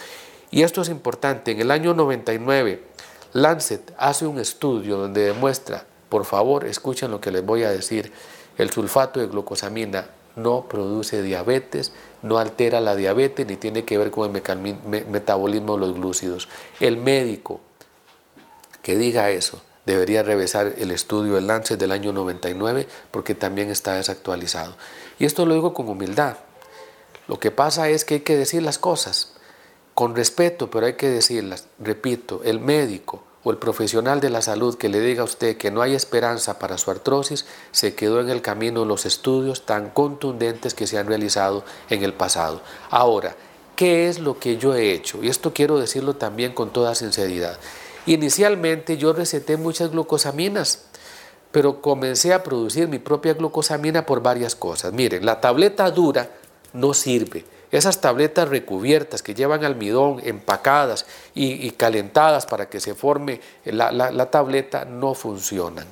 Y 0.52 0.64
esto 0.64 0.82
es 0.82 0.90
importante, 0.90 1.52
en 1.52 1.62
el 1.62 1.72
año 1.72 1.94
99, 1.94 2.84
Lancet 3.34 3.94
hace 3.98 4.26
un 4.26 4.40
estudio 4.40 4.98
donde 4.98 5.22
demuestra, 5.22 5.86
por 6.10 6.26
favor, 6.26 6.66
escuchen 6.66 7.12
lo 7.12 7.22
que 7.22 7.32
les 7.32 7.46
voy 7.46 7.64
a 7.64 7.72
decir, 7.72 8.12
el 8.58 8.70
sulfato 8.70 9.20
de 9.20 9.28
glucosamina 9.28 10.08
no 10.36 10.66
produce 10.68 11.22
diabetes, 11.22 11.94
no 12.22 12.38
altera 12.38 12.82
la 12.82 12.96
diabetes 12.96 13.48
ni 13.48 13.56
tiene 13.56 13.86
que 13.86 13.98
ver 13.98 14.12
con 14.12 14.36
el 14.36 15.08
metabolismo 15.08 15.74
de 15.76 15.80
los 15.80 15.94
glúcidos. 15.94 16.50
El 16.80 16.98
médico 16.98 17.62
que 18.82 18.98
diga 18.98 19.30
eso 19.30 19.62
debería 19.86 20.24
revisar 20.24 20.74
el 20.78 20.92
estudio 20.92 21.36
del 21.36 21.48
Lancet 21.48 21.80
del 21.80 21.92
año 21.92 22.14
99 22.14 22.88
porque 23.10 23.36
también 23.36 23.70
está 23.70 23.96
desactualizado. 23.96 24.76
Y 25.20 25.26
esto 25.26 25.46
lo 25.46 25.54
digo 25.54 25.74
con 25.74 25.88
humildad. 25.90 26.38
Lo 27.32 27.40
que 27.40 27.50
pasa 27.50 27.88
es 27.88 28.04
que 28.04 28.16
hay 28.16 28.20
que 28.20 28.36
decir 28.36 28.62
las 28.62 28.78
cosas 28.78 29.32
con 29.94 30.18
respeto, 30.18 30.70
pero 30.70 30.86
hay 30.86 30.96
que 30.96 31.08
decirlas. 31.08 31.66
Repito, 31.80 32.42
el 32.44 32.60
médico 32.60 33.24
o 33.46 33.52
el 33.52 33.58
profesional 33.58 34.20
de 34.20 34.30
la 34.30 34.42
salud 34.42 34.78
que 34.78 34.90
le 34.90 35.00
diga 35.00 35.22
a 35.22 35.24
usted 35.24 35.56
que 35.56 35.72
no 35.72 35.82
hay 35.82 35.96
esperanza 35.96 36.60
para 36.60 36.78
su 36.78 36.92
artrosis 36.92 37.46
se 37.72 37.96
quedó 37.96 38.20
en 38.20 38.30
el 38.30 38.42
camino 38.42 38.84
los 38.84 39.06
estudios 39.06 39.66
tan 39.66 39.92
contundentes 39.92 40.74
que 40.74 40.88
se 40.88 40.98
han 40.98 41.08
realizado 41.08 41.64
en 41.90 42.04
el 42.04 42.14
pasado. 42.14 42.60
Ahora, 42.90 43.34
¿qué 43.78 44.10
es 44.10 44.20
lo 44.20 44.38
que 44.38 44.58
yo 44.58 44.76
he 44.76 44.92
hecho? 44.92 45.24
Y 45.24 45.30
esto 45.30 45.54
quiero 45.54 45.80
decirlo 45.80 46.18
también 46.18 46.52
con 46.52 46.74
toda 46.74 46.96
sinceridad. 46.96 47.58
Inicialmente 48.08 48.98
yo 48.98 49.14
receté 49.14 49.56
muchas 49.56 49.92
glucosaminas, 49.92 50.84
pero 51.54 51.82
comencé 51.82 52.34
a 52.34 52.44
producir 52.44 52.90
mi 52.90 53.00
propia 53.00 53.36
glucosamina 53.36 54.06
por 54.06 54.22
varias 54.22 54.54
cosas. 54.54 54.92
Miren, 54.92 55.26
la 55.26 55.40
tableta 55.40 55.90
dura 55.92 56.41
no 56.74 56.94
sirve 56.94 57.46
esas 57.72 58.02
tabletas 58.02 58.50
recubiertas 58.50 59.24
que 59.24 59.34
llevan 59.34 59.64
almidón, 59.64 60.20
empacadas 60.24 61.06
y, 61.34 61.72
calentadas 61.72 62.46
para 62.46 62.70
que 62.70 62.82
se 62.82 62.96
forme 62.96 63.40
la, 63.64 63.92
la 63.92 64.30
tableta, 64.30 64.84
no 64.84 65.14
funcionan. 65.14 65.88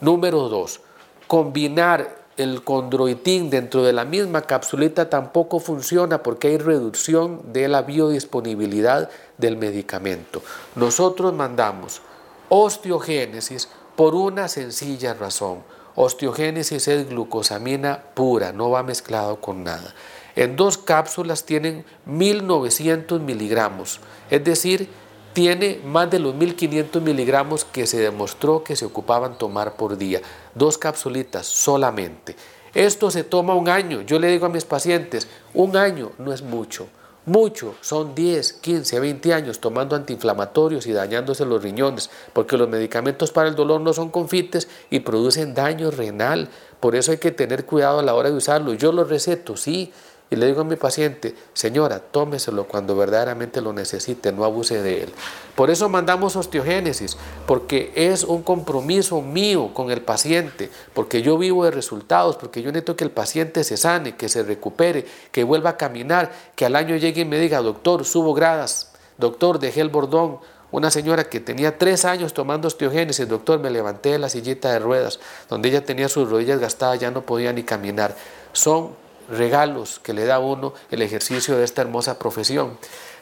Número 0.00 0.48
dos, 0.48 0.80
combinar 1.26 2.26
el 2.36 2.62
condroitín 2.62 3.50
dentro 3.50 3.82
de 3.82 3.92
la 3.92 4.04
misma 4.04 4.42
capsulita 4.42 5.10
tampoco 5.10 5.58
funciona 5.58 6.22
porque 6.22 6.48
hay 6.48 6.58
reducción 6.58 7.52
de 7.52 7.66
la 7.66 7.82
biodisponibilidad 7.82 9.10
del 9.36 9.56
medicamento. 9.56 10.42
Nosotros 10.76 11.32
mandamos 11.32 12.02
osteogénesis 12.50 13.68
por 13.96 14.14
una 14.14 14.46
sencilla 14.46 15.14
razón. 15.14 15.64
Osteogénesis 15.96 16.88
es 16.88 17.08
glucosamina 17.08 18.02
pura, 18.14 18.52
no 18.52 18.70
va 18.70 18.82
mezclado 18.82 19.40
con 19.40 19.64
nada. 19.64 19.94
En 20.36 20.54
dos 20.54 20.76
cápsulas 20.76 21.44
tienen 21.44 21.84
1900 22.04 23.20
miligramos, 23.20 24.00
es 24.30 24.44
decir, 24.44 24.88
tiene 25.32 25.80
más 25.84 26.10
de 26.10 26.18
los 26.18 26.34
1500 26.34 27.02
miligramos 27.02 27.64
que 27.64 27.86
se 27.86 27.98
demostró 27.98 28.62
que 28.62 28.76
se 28.76 28.84
ocupaban 28.86 29.36
tomar 29.36 29.76
por 29.76 29.98
día. 29.98 30.22
Dos 30.54 30.78
capsulitas 30.78 31.46
solamente. 31.46 32.36
Esto 32.72 33.10
se 33.10 33.24
toma 33.24 33.54
un 33.54 33.68
año. 33.68 34.02
Yo 34.02 34.18
le 34.18 34.28
digo 34.28 34.46
a 34.46 34.50
mis 34.50 34.64
pacientes, 34.64 35.28
un 35.52 35.76
año 35.76 36.12
no 36.18 36.32
es 36.32 36.42
mucho. 36.42 36.88
Mucho, 37.26 37.74
son 37.80 38.14
10, 38.14 38.52
15, 38.52 39.00
20 39.00 39.34
años 39.34 39.58
tomando 39.58 39.96
antiinflamatorios 39.96 40.86
y 40.86 40.92
dañándose 40.92 41.44
los 41.44 41.60
riñones, 41.60 42.08
porque 42.32 42.56
los 42.56 42.68
medicamentos 42.68 43.32
para 43.32 43.48
el 43.48 43.56
dolor 43.56 43.80
no 43.80 43.92
son 43.92 44.10
confites 44.10 44.68
y 44.90 45.00
producen 45.00 45.52
daño 45.52 45.90
renal. 45.90 46.48
Por 46.78 46.94
eso 46.94 47.10
hay 47.10 47.18
que 47.18 47.32
tener 47.32 47.66
cuidado 47.66 47.98
a 47.98 48.04
la 48.04 48.14
hora 48.14 48.30
de 48.30 48.36
usarlo. 48.36 48.74
Yo 48.74 48.92
los 48.92 49.08
receto, 49.08 49.56
sí, 49.56 49.92
y 50.28 50.34
le 50.36 50.46
digo 50.46 50.62
a 50.62 50.64
mi 50.64 50.74
paciente, 50.74 51.36
señora, 51.52 52.00
tómeselo 52.00 52.64
cuando 52.64 52.96
verdaderamente 52.96 53.60
lo 53.60 53.72
necesite, 53.72 54.32
no 54.32 54.44
abuse 54.44 54.82
de 54.82 55.04
él. 55.04 55.12
Por 55.54 55.70
eso 55.70 55.88
mandamos 55.88 56.34
osteogénesis, 56.34 57.16
porque 57.46 57.92
es 57.94 58.24
un 58.24 58.42
compromiso 58.42 59.22
mío 59.22 59.70
con 59.72 59.92
el 59.92 60.02
paciente, 60.02 60.68
porque 60.94 61.22
yo 61.22 61.38
vivo 61.38 61.64
de 61.64 61.70
resultados, 61.70 62.36
porque 62.36 62.60
yo 62.60 62.72
necesito 62.72 62.96
que 62.96 63.04
el 63.04 63.12
paciente 63.12 63.62
se 63.62 63.76
sane, 63.76 64.16
que 64.16 64.28
se 64.28 64.42
recupere, 64.42 65.06
que 65.30 65.44
vuelva 65.44 65.70
a 65.70 65.76
caminar, 65.76 66.32
que 66.56 66.66
al 66.66 66.74
año 66.74 66.96
llegue 66.96 67.20
y 67.20 67.24
me 67.24 67.38
diga, 67.38 67.60
doctor, 67.60 68.04
subo 68.04 68.34
gradas, 68.34 68.92
doctor, 69.18 69.60
dejé 69.60 69.80
el 69.80 69.90
bordón, 69.90 70.40
una 70.72 70.90
señora 70.90 71.28
que 71.28 71.38
tenía 71.38 71.78
tres 71.78 72.04
años 72.04 72.34
tomando 72.34 72.66
osteogénesis, 72.66 73.28
doctor, 73.28 73.60
me 73.60 73.70
levanté 73.70 74.10
de 74.10 74.18
la 74.18 74.28
sillita 74.28 74.72
de 74.72 74.80
ruedas, 74.80 75.20
donde 75.48 75.68
ella 75.68 75.84
tenía 75.84 76.08
sus 76.08 76.28
rodillas 76.28 76.58
gastadas, 76.58 76.98
ya 76.98 77.12
no 77.12 77.22
podía 77.22 77.52
ni 77.52 77.62
caminar. 77.62 78.16
Son 78.52 79.05
regalos 79.28 79.98
que 79.98 80.12
le 80.12 80.24
da 80.24 80.38
uno 80.38 80.74
el 80.90 81.02
ejercicio 81.02 81.56
de 81.56 81.64
esta 81.64 81.82
hermosa 81.82 82.18
profesión. 82.18 82.78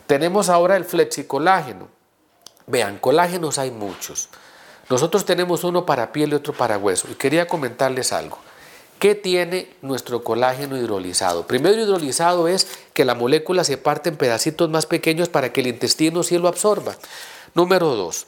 Tenemos 0.07 0.49
ahora 0.49 0.77
el 0.77 0.85
flexicolágeno. 0.85 1.89
Vean, 2.67 2.99
colágenos 2.99 3.59
hay 3.59 3.71
muchos. 3.71 4.29
Nosotros 4.89 5.25
tenemos 5.25 5.65
uno 5.65 5.87
para 5.87 6.13
piel 6.13 6.31
y 6.31 6.35
otro 6.35 6.53
para 6.53 6.79
hueso. 6.79 7.09
Y 7.11 7.15
quería 7.15 7.47
comentarles 7.47 8.13
algo. 8.13 8.39
¿Qué 8.99 9.15
tiene 9.15 9.75
nuestro 9.83 10.23
colágeno 10.23 10.79
hidrolizado? 10.79 11.47
Primero 11.47 11.81
hidrolizado 11.81 12.49
es 12.49 12.69
que 12.93 13.05
la 13.05 13.15
molécula 13.15 13.65
se 13.65 13.77
parte 13.77 14.09
en 14.09 14.17
pedacitos 14.17 14.71
más 14.71 14.87
pequeños 14.87 15.29
para 15.29 15.53
que 15.53 15.61
el 15.61 15.67
intestino 15.67 16.23
sí 16.23 16.39
lo 16.39 16.49
absorba. 16.49 16.95
Número 17.55 17.95
dos, 17.97 18.27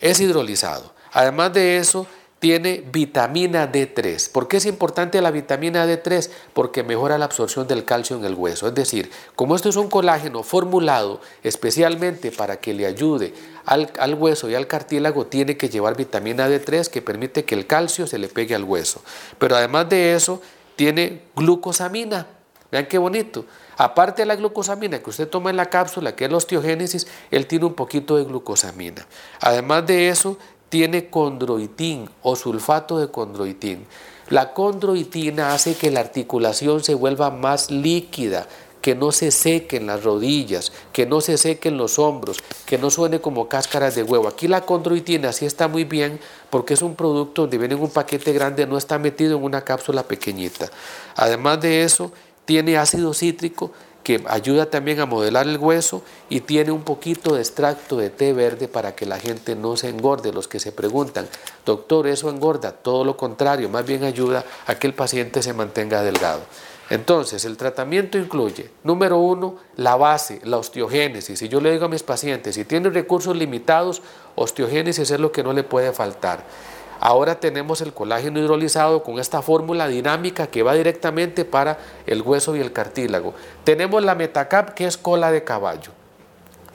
es 0.00 0.20
hidrolizado. 0.20 0.92
Además 1.12 1.52
de 1.52 1.78
eso, 1.78 2.06
tiene 2.38 2.84
vitamina 2.92 3.70
D3. 3.70 4.30
¿Por 4.30 4.46
qué 4.46 4.58
es 4.58 4.66
importante 4.66 5.20
la 5.20 5.30
vitamina 5.30 5.86
D3? 5.86 6.30
Porque 6.52 6.82
mejora 6.82 7.18
la 7.18 7.24
absorción 7.24 7.66
del 7.66 7.84
calcio 7.84 8.16
en 8.16 8.24
el 8.24 8.34
hueso. 8.34 8.68
Es 8.68 8.74
decir, 8.74 9.10
como 9.34 9.56
esto 9.56 9.68
es 9.68 9.76
un 9.76 9.88
colágeno 9.88 10.42
formulado 10.42 11.20
especialmente 11.42 12.30
para 12.30 12.58
que 12.58 12.74
le 12.74 12.86
ayude 12.86 13.34
al, 13.66 14.14
hueso 14.14 14.48
y 14.48 14.54
al 14.54 14.66
cartílago, 14.66 15.26
tiene 15.26 15.56
que 15.56 15.68
llevar 15.68 15.96
vitamina 15.96 16.48
D3 16.48 16.88
que 16.88 17.02
permite 17.02 17.44
que 17.44 17.54
el 17.54 17.66
calcio 17.66 18.06
se 18.06 18.18
le 18.18 18.28
pegue 18.28 18.54
al 18.54 18.64
hueso. 18.64 19.02
Pero 19.38 19.56
además 19.56 19.88
de 19.88 20.14
eso, 20.14 20.40
tiene 20.76 21.22
glucosamina. 21.34 22.26
Vean 22.70 22.86
qué 22.86 22.98
bonito. 22.98 23.46
Aparte 23.76 24.22
de 24.22 24.26
la 24.26 24.36
glucosamina 24.36 24.98
que 25.00 25.10
usted 25.10 25.28
toma 25.28 25.50
en 25.50 25.56
la 25.56 25.66
cápsula, 25.66 26.14
que 26.14 26.24
es 26.24 26.30
la 26.30 26.36
osteogénesis, 26.36 27.06
él 27.30 27.46
tiene 27.46 27.64
un 27.64 27.74
poquito 27.74 28.16
de 28.16 28.24
glucosamina. 28.24 29.06
Además 29.40 29.86
de 29.86 30.08
eso, 30.08 30.38
tiene 30.68 31.10
condroitín 31.10 32.08
o 32.22 32.36
sulfato 32.36 32.98
de 32.98 33.08
condroitín. 33.08 33.86
La 34.28 34.52
condroitina 34.52 35.54
hace 35.54 35.74
que 35.74 35.90
la 35.90 36.00
articulación 36.00 36.84
se 36.84 36.94
vuelva 36.94 37.30
más 37.30 37.70
líquida, 37.70 38.46
que 38.82 38.94
no 38.94 39.10
se 39.10 39.30
sequen 39.30 39.86
las 39.86 40.04
rodillas, 40.04 40.72
que 40.92 41.06
no 41.06 41.20
se 41.20 41.38
sequen 41.38 41.76
los 41.76 41.98
hombros, 41.98 42.38
que 42.66 42.78
no 42.78 42.90
suene 42.90 43.20
como 43.20 43.48
cáscaras 43.48 43.94
de 43.94 44.02
huevo. 44.02 44.28
Aquí 44.28 44.46
la 44.46 44.66
condroitina 44.66 45.32
sí 45.32 45.46
está 45.46 45.66
muy 45.66 45.84
bien 45.84 46.20
porque 46.50 46.74
es 46.74 46.82
un 46.82 46.94
producto 46.94 47.42
donde 47.42 47.58
viene 47.58 47.74
en 47.74 47.82
un 47.82 47.90
paquete 47.90 48.32
grande, 48.32 48.66
no 48.66 48.78
está 48.78 48.98
metido 48.98 49.36
en 49.36 49.44
una 49.44 49.62
cápsula 49.62 50.02
pequeñita. 50.02 50.70
Además 51.16 51.60
de 51.60 51.82
eso, 51.82 52.12
tiene 52.44 52.78
ácido 52.78 53.12
cítrico 53.14 53.72
que 54.08 54.24
ayuda 54.26 54.70
también 54.70 55.00
a 55.00 55.04
modelar 55.04 55.46
el 55.46 55.58
hueso 55.58 56.02
y 56.30 56.40
tiene 56.40 56.72
un 56.72 56.80
poquito 56.80 57.34
de 57.34 57.40
extracto 57.42 57.98
de 57.98 58.08
té 58.08 58.32
verde 58.32 58.66
para 58.66 58.94
que 58.96 59.04
la 59.04 59.18
gente 59.18 59.54
no 59.54 59.76
se 59.76 59.90
engorde. 59.90 60.32
Los 60.32 60.48
que 60.48 60.60
se 60.60 60.72
preguntan, 60.72 61.28
doctor, 61.66 62.06
¿eso 62.06 62.30
engorda? 62.30 62.72
Todo 62.72 63.04
lo 63.04 63.18
contrario, 63.18 63.68
más 63.68 63.84
bien 63.84 64.04
ayuda 64.04 64.46
a 64.66 64.76
que 64.76 64.86
el 64.86 64.94
paciente 64.94 65.42
se 65.42 65.52
mantenga 65.52 66.02
delgado. 66.02 66.40
Entonces, 66.88 67.44
el 67.44 67.58
tratamiento 67.58 68.16
incluye, 68.16 68.70
número 68.82 69.18
uno, 69.18 69.56
la 69.76 69.94
base, 69.96 70.40
la 70.44 70.56
osteogénesis. 70.56 71.42
Y 71.42 71.48
yo 71.50 71.60
le 71.60 71.70
digo 71.70 71.84
a 71.84 71.88
mis 71.90 72.02
pacientes, 72.02 72.54
si 72.54 72.64
tienen 72.64 72.94
recursos 72.94 73.36
limitados, 73.36 74.00
osteogénesis 74.36 75.10
es 75.10 75.20
lo 75.20 75.32
que 75.32 75.42
no 75.42 75.52
le 75.52 75.64
puede 75.64 75.92
faltar. 75.92 76.46
Ahora 77.00 77.38
tenemos 77.38 77.80
el 77.80 77.94
colágeno 77.94 78.40
hidrolizado 78.40 79.02
con 79.02 79.18
esta 79.18 79.42
fórmula 79.42 79.86
dinámica 79.86 80.48
que 80.48 80.62
va 80.62 80.74
directamente 80.74 81.44
para 81.44 81.78
el 82.06 82.22
hueso 82.22 82.56
y 82.56 82.60
el 82.60 82.72
cartílago. 82.72 83.34
Tenemos 83.64 84.02
la 84.02 84.14
Metacap 84.14 84.74
que 84.74 84.86
es 84.86 84.96
cola 84.96 85.30
de 85.30 85.44
caballo. 85.44 85.92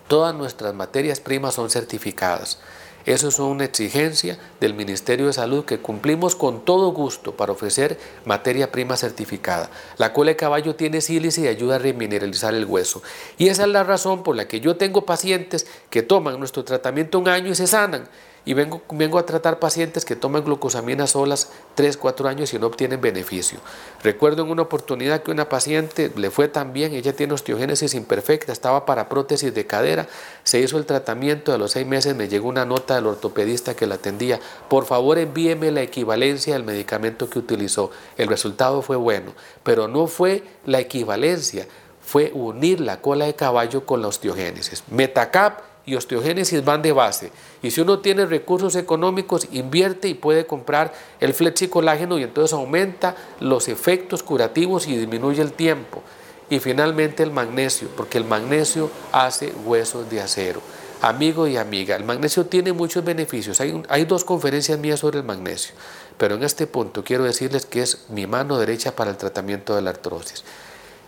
Todas 0.08 0.34
nuestras 0.34 0.74
materias 0.74 1.20
primas 1.20 1.56
son 1.56 1.70
certificadas. 1.70 2.60
Eso 3.06 3.28
es 3.28 3.40
una 3.40 3.66
exigencia 3.66 4.40
del 4.62 4.74
Ministerio 4.74 5.28
de 5.28 5.34
Salud 5.34 5.66
que 5.66 5.80
cumplimos 5.80 6.38
con 6.38 6.64
todo 6.64 6.92
gusto 6.94 7.36
para 7.36 7.52
ofrecer 7.52 8.00
materia 8.24 8.72
prima 8.72 8.96
certificada. 8.96 9.70
La 9.98 10.14
cola 10.14 10.32
de 10.32 10.38
caballo 10.38 10.76
tiene 10.76 11.02
sílice 11.02 11.42
y 11.42 11.48
ayuda 11.48 11.76
a 11.76 11.80
remineralizar 11.80 12.54
el 12.54 12.64
hueso. 12.64 13.04
Y 13.38 13.50
esa 13.50 13.64
es 13.64 13.70
la 13.70 13.84
razón 13.84 14.24
por 14.24 14.38
la 14.38 14.48
que 14.48 14.62
yo 14.62 14.78
tengo 14.78 15.06
pacientes 15.06 15.68
que 15.90 16.02
toman 16.02 16.40
nuestro 16.40 16.64
tratamiento 16.64 17.20
un 17.20 17.28
año 17.28 17.52
y 17.52 17.56
se 17.56 17.68
sanan 17.68 18.08
y 18.46 18.54
vengo, 18.54 18.82
vengo 18.92 19.18
a 19.18 19.26
tratar 19.26 19.60
pacientes 19.60 20.06
que 20.06 20.16
toman 20.16 20.44
glucosaminas 20.44 21.12
solas 21.12 21.50
3, 21.76 21.98
4 21.98 22.28
años 22.28 22.54
y 22.54 22.60
no 22.60 22.68
obtienen 22.68 23.00
beneficio. 23.00 23.60
Recuerdo 24.04 24.44
en 24.44 24.50
una 24.50 24.64
oportunidad 24.64 25.24
que 25.24 25.32
una 25.32 25.48
paciente 25.48 26.12
le 26.16 26.30
fue 26.30 26.48
tan 26.48 26.74
bien, 26.74 26.94
ella 26.94 27.16
tiene 27.16 27.34
osteogénesis 27.34 27.94
imperfecta, 27.94 28.52
estaba 28.52 28.86
para 28.86 29.08
prótesis 29.08 29.54
de 29.54 29.66
cadera, 29.66 30.08
se 30.44 30.60
hizo 30.60 30.78
el 30.78 30.86
tratamiento, 30.86 31.54
a 31.54 31.58
los 31.58 31.72
6 31.72 31.88
meses 31.88 32.16
me 32.16 32.28
llegó 32.28 32.50
una 32.50 32.66
nota 32.66 32.96
del 32.96 33.08
ortopedista 33.08 33.76
que 33.76 33.88
la 33.88 33.96
atendía, 33.96 34.40
por 34.70 34.86
favor 34.86 35.18
envíeme 35.18 35.72
la 35.72 35.82
equivalencia 35.82 36.54
del 36.54 36.64
medicamento 36.64 37.30
que 37.30 37.40
utilizó. 37.40 37.92
El 38.18 38.28
resultado 38.28 38.82
fue 38.82 38.98
bueno, 38.98 39.34
pero 39.64 39.88
no 39.88 40.08
fue 40.08 40.44
la 40.66 40.80
equivalencia, 40.80 41.68
fue 42.02 42.32
unir 42.34 42.82
la 42.82 43.00
cola 43.00 43.26
de 43.26 43.36
caballo 43.36 43.86
con 43.86 44.02
la 44.02 44.10
osteogénesis. 44.10 44.84
Metacap 44.90 45.73
y 45.86 45.96
osteogénesis 45.96 46.64
van 46.64 46.82
de 46.82 46.92
base. 46.92 47.32
Y 47.62 47.72
si 47.72 47.82
uno 47.82 48.00
tiene 48.00 48.26
recursos 48.26 48.76
económicos, 48.76 49.48
invierte 49.52 50.08
y 50.08 50.14
puede 50.14 50.46
comprar 50.46 50.94
el 51.20 51.34
flexicolágeno 51.34 52.18
y 52.20 52.24
entonces 52.24 52.54
aumenta 52.54 53.16
los 53.40 53.68
efectos 53.68 54.24
curativos 54.24 54.88
y 54.88 54.98
disminuye 54.98 55.42
el 55.42 55.54
tiempo. 55.54 56.02
Y 56.50 56.60
finalmente 56.60 57.24
el 57.24 57.32
magnesio, 57.32 57.90
porque 57.96 58.18
el 58.18 58.26
magnesio 58.26 58.90
hace 59.12 59.52
huesos 59.66 60.10
de 60.10 60.22
acero. 60.22 60.62
Amigo 61.02 61.48
y 61.48 61.58
amiga, 61.58 61.98
el 61.98 62.06
magnesio 62.06 62.46
tiene 62.46 62.72
muchos 62.72 63.04
beneficios. 63.04 63.60
Hay, 63.60 63.84
hay 63.90 64.06
dos 64.06 64.24
conferencias 64.24 64.80
mías 64.80 65.02
sobre 65.02 65.20
el 65.20 65.26
magnesio, 65.26 65.76
pero 66.18 66.36
en 66.36 66.44
este 66.44 66.66
punto 66.66 67.04
quiero 67.04 67.26
decirles 67.26 67.66
que 67.66 67.82
es 67.82 68.06
mi 68.10 68.26
mano 68.26 68.58
derecha 68.58 68.96
para 68.96 69.12
el 69.12 69.18
tratamiento 69.18 69.76
de 69.76 69.82
la 69.82 69.90
artrosis. 69.90 70.46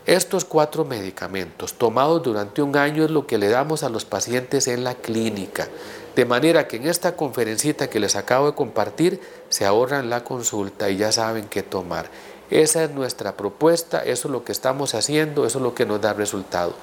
Estos 0.05 0.45
cuatro 0.45 0.85
medicamentos 0.85 1.73
tomados 1.73 2.21
durante 2.21 2.61
un 2.61 2.77
año 2.77 3.05
es 3.05 3.09
lo 3.09 3.25
que 3.25 3.39
le 3.39 3.49
damos 3.49 3.81
a 3.81 3.89
los 3.89 4.05
pacientes 4.05 4.67
en 4.67 4.83
la 4.83 4.93
clínica. 4.93 5.67
De 6.15 6.25
manera 6.25 6.67
que 6.67 6.77
en 6.77 6.87
esta 6.87 7.15
conferencita 7.15 7.89
que 7.89 7.99
les 7.99 8.15
acabo 8.15 8.45
de 8.45 8.53
compartir 8.53 9.19
se 9.49 9.65
ahorran 9.65 10.11
la 10.11 10.23
consulta 10.23 10.91
y 10.91 10.97
ya 10.97 11.11
saben 11.11 11.47
qué 11.47 11.63
tomar. 11.63 12.11
Esa 12.51 12.83
es 12.83 12.91
nuestra 12.91 13.35
propuesta, 13.35 14.03
eso 14.03 14.27
es 14.27 14.31
lo 14.31 14.43
que 14.43 14.51
estamos 14.51 14.93
haciendo, 14.93 15.47
eso 15.47 15.57
es 15.57 15.63
lo 15.63 15.73
que 15.73 15.87
nos 15.87 15.99
da 15.99 16.13
resultado. 16.13 16.75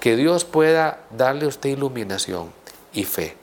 Que 0.00 0.16
Dios 0.16 0.44
pueda 0.44 1.04
darle 1.16 1.44
a 1.44 1.48
usted 1.48 1.70
iluminación 1.70 2.50
y 2.92 3.04
fe 3.04 3.36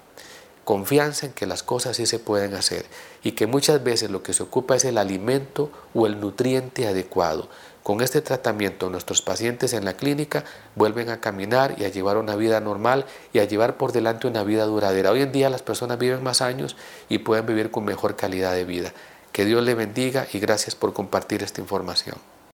confianza 0.63 1.25
en 1.25 1.33
que 1.33 1.45
las 1.45 1.63
cosas 1.63 1.97
sí 1.97 2.05
se 2.05 2.19
pueden 2.19 2.53
hacer 2.53 2.85
y 3.21 3.33
que 3.33 3.47
muchas 3.47 3.83
veces 3.83 4.09
lo 4.09 4.23
que 4.23 4.33
se 4.33 4.43
ocupa 4.43 4.75
es 4.75 4.85
el 4.85 4.97
alimento 4.97 5.69
o 5.93 6.07
el 6.07 6.19
nutriente 6.19 6.87
adecuado. 6.87 7.49
Con 7.83 7.99
este 7.99 8.21
tratamiento 8.21 8.89
nuestros 8.89 9.21
pacientes 9.21 9.73
en 9.73 9.83
la 9.83 9.95
clínica 9.95 10.45
vuelven 10.75 11.09
a 11.09 11.19
caminar 11.19 11.75
y 11.77 11.83
a 11.83 11.89
llevar 11.89 12.15
una 12.15 12.37
vida 12.37 12.61
normal 12.61 13.05
y 13.33 13.39
a 13.39 13.43
llevar 13.43 13.75
por 13.75 13.91
delante 13.91 14.25
una 14.25 14.45
vida 14.45 14.63
duradera. 14.63 15.11
Hoy 15.11 15.21
en 15.21 15.33
día 15.33 15.49
las 15.49 15.63
personas 15.63 15.99
viven 15.99 16.23
más 16.23 16.41
años 16.41 16.77
y 17.09 17.17
pueden 17.17 17.45
vivir 17.45 17.71
con 17.71 17.83
mejor 17.83 18.15
calidad 18.15 18.53
de 18.53 18.63
vida. 18.63 18.93
Que 19.33 19.43
Dios 19.43 19.61
le 19.63 19.75
bendiga 19.75 20.27
y 20.31 20.39
gracias 20.39 20.75
por 20.75 20.93
compartir 20.93 21.43
esta 21.43 21.59
información. 21.59 22.15